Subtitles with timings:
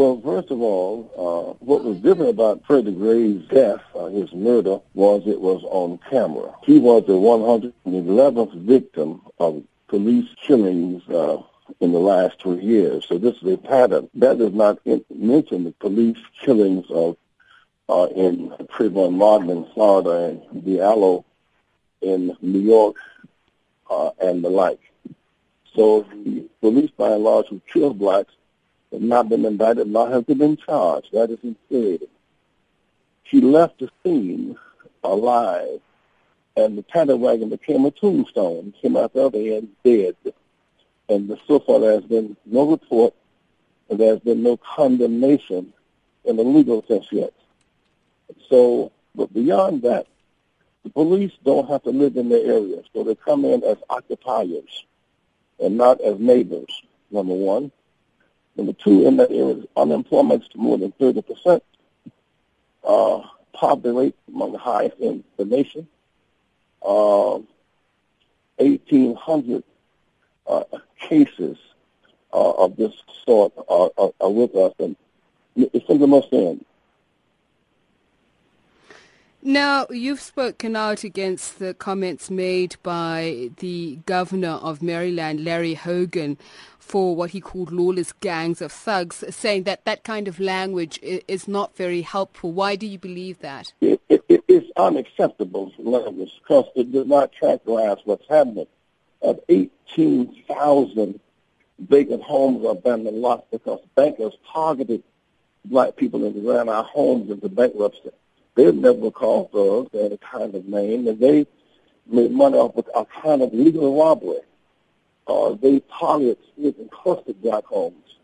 [0.00, 4.80] Well, first of all, uh, what was different about Freddie Gray's death, uh, his murder,
[4.94, 6.54] was it was on camera.
[6.62, 11.42] He was the 111th victim of police killings uh,
[11.80, 13.04] in the last three years.
[13.06, 14.08] So this is a pattern.
[14.14, 17.18] That does not in- mention the police killings of
[17.90, 21.24] uh, in Trayvon Martin in Florida and Diallo
[22.00, 22.96] in New York
[23.90, 24.80] uh, and the like.
[25.74, 28.32] So the police, by and large, who killed blacks
[28.92, 31.12] not been indicted, not have been charged.
[31.12, 32.08] That is instead.
[33.22, 34.56] He left the scene
[35.04, 35.80] alive,
[36.56, 38.74] and the paddy wagon became a tombstone.
[38.82, 40.16] Came out the other end dead.
[41.08, 43.14] And so far, there has been no report,
[43.88, 45.72] and there has been no condemnation
[46.24, 47.32] in the legal sense yet.
[48.48, 50.06] So, but beyond that,
[50.82, 54.84] the police don't have to live in their area, so they come in as occupiers
[55.58, 57.70] and not as neighbors, number one.
[58.60, 61.62] Number two, in that area, unemployment is more than 30%.
[62.84, 63.22] Uh,
[63.54, 65.88] poverty rate among the highest in the nation.
[66.82, 67.38] Uh,
[68.58, 69.64] 1,800
[70.46, 70.64] uh,
[70.98, 71.56] cases
[72.34, 72.92] uh, of this
[73.24, 74.94] sort are, are, are, with us, and
[75.56, 76.62] it's simply must end.
[79.42, 86.36] Now, you've spoken out against the comments made by the governor of Maryland, Larry Hogan,
[86.78, 91.48] for what he called lawless gangs of thugs, saying that that kind of language is
[91.48, 92.52] not very helpful.
[92.52, 93.72] Why do you believe that?
[93.80, 98.66] It, it, it is unacceptable language because it does not characterize what's happening.
[99.22, 101.18] Of 18,000
[101.78, 105.02] vacant homes are abandoned lots because bankers targeted
[105.64, 108.10] black people and ran our homes into bankruptcy.
[108.54, 111.46] They never called thugs any kind of name, and they
[112.06, 114.40] made money off of a kind of legal robbery
[115.30, 118.16] uh, they target and clustered black homes.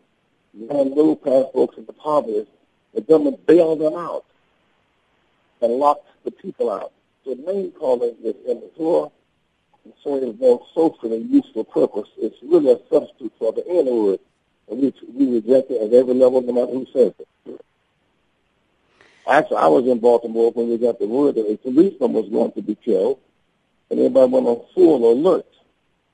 [0.53, 2.45] And middle class folks in the poverty,
[2.93, 4.25] the government bailed them out
[5.61, 6.91] and locked the people out.
[7.23, 9.11] So the main calling is immature
[9.83, 12.09] and serving no socially useful purpose.
[12.17, 14.19] It's really a substitute for the N word,
[14.69, 17.27] and we, we reject it at every level, no matter who says it.
[19.27, 22.53] Actually, I was in Baltimore when we got the word that a policeman was going
[22.53, 23.19] to be killed,
[23.89, 25.45] and everybody went on full alert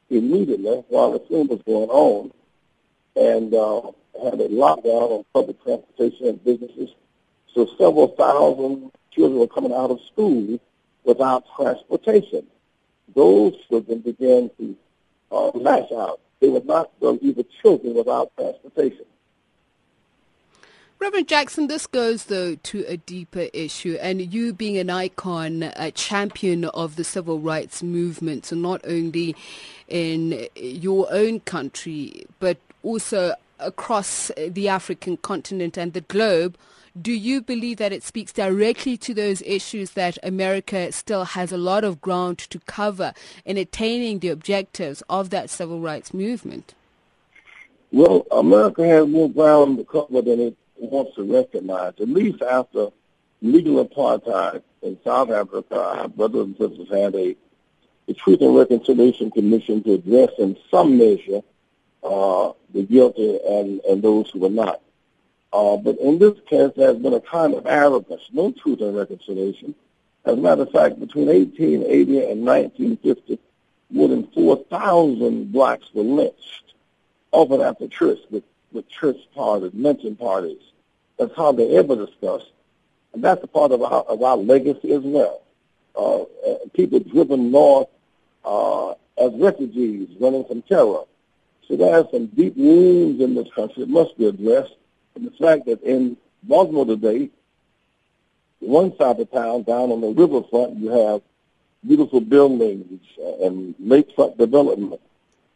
[0.10, 2.32] immediately while the film was going on
[3.16, 3.82] and uh,
[4.24, 6.90] had a lockdown on public transportation and businesses.
[7.54, 10.60] So several thousand children were coming out of school
[11.04, 12.48] without transportation.
[13.14, 14.76] Those children began to
[15.32, 16.20] uh, lash out.
[16.40, 19.06] They were not going to be the children without transportation.
[21.04, 25.92] Reverend Jackson, this goes though to a deeper issue, and you being an icon, a
[25.92, 29.36] champion of the civil rights movement, so not only
[29.90, 36.58] in your own country, but also across the African continent and the globe.
[37.00, 41.58] Do you believe that it speaks directly to those issues that America still has a
[41.58, 43.14] lot of ground to cover
[43.44, 46.76] in attaining the objectives of that civil rights movement?
[47.92, 50.56] Well, America has more ground to cover than it
[50.90, 51.94] wants to recognize.
[52.00, 52.90] At least after
[53.42, 57.36] legal apartheid in South Africa, our brothers and sisters had a
[58.06, 61.42] the Truth and Reconciliation Commission to address in some measure
[62.04, 64.82] uh, the guilty and, and those who were not.
[65.54, 69.76] Uh, but in this case, there's been a kind of arrogance, no truth and reconciliation.
[70.26, 73.40] As a matter of fact, between 1880 and 1950,
[73.92, 76.74] more than 4,000 blacks were lynched,
[77.32, 80.62] often after church, with, with church parties, lynching parties.
[81.18, 82.52] That's hardly ever discussed.
[83.14, 85.42] And that's a part of our, of our legacy as well.
[85.96, 86.26] Uh, uh,
[86.74, 87.88] people driven north
[88.44, 91.04] uh, as refugees running from terror.
[91.68, 94.74] So there are some deep wounds in this country that must be addressed.
[95.16, 97.30] And the fact that in Baltimore today,
[98.60, 101.22] one side of town, down on the riverfront, you have
[101.86, 103.02] beautiful buildings
[103.42, 105.02] and lakefront development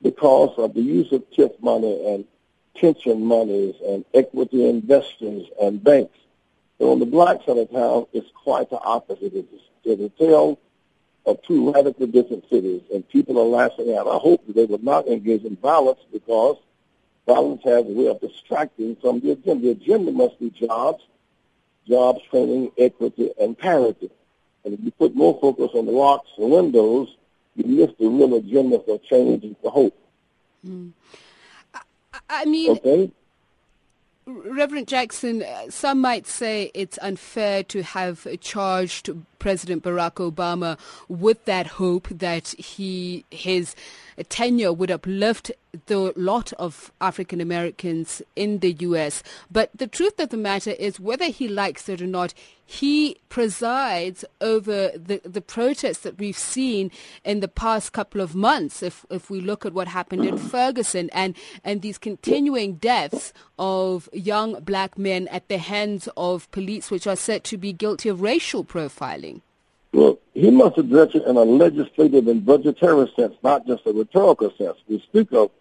[0.02, 2.26] because of the use of TIF money and
[2.80, 6.18] pension monies and equity investors and banks.
[6.78, 9.34] So on the black side of town, it's quite the opposite.
[9.84, 10.60] It's a tale
[11.26, 14.08] of two radically different cities, and people are lashing out.
[14.08, 16.58] I hope that they will not engage in violence because
[17.26, 19.62] violence has a way of distracting from the agenda.
[19.62, 21.04] The agenda must be jobs,
[21.88, 24.10] jobs, training, equity, and parity.
[24.64, 27.16] And if you put more focus on the locks and windows,
[27.56, 29.98] you miss the real agenda for change and for hope.
[30.66, 30.92] Mm.
[32.30, 33.12] I, mean, okay?
[34.26, 39.10] Reverend Jackson, uh, some might say it's unfair to have charged
[39.40, 43.76] President Barack Obama with that hope that he his
[44.30, 45.52] tenure would uplift
[45.86, 49.22] the lot of African Americans in the U.S.
[49.52, 52.34] But the truth of the matter is, whether he likes it or not,
[52.66, 56.92] he presides over the, the protests that we've seen
[57.24, 58.82] in the past couple of months.
[58.84, 64.10] If if we look at what happened in Ferguson and and these continuing deaths of
[64.12, 68.22] young black men at the hands of police, which are said to be guilty of
[68.22, 69.37] racial profiling.
[69.94, 74.54] Well, he must address it in a legislative and budgetary sense, not just a rhetorical
[74.58, 74.78] sense.
[74.88, 75.52] We speak of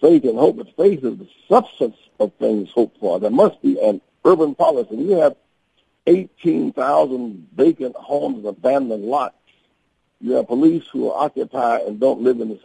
[0.00, 3.18] faith and hope, but faith is the substance of things hoped for.
[3.20, 4.96] There must be an urban policy.
[4.96, 5.36] You have
[6.06, 9.36] 18,000 vacant homes and abandoned lots.
[10.20, 12.60] You have police who are occupied and don't live in the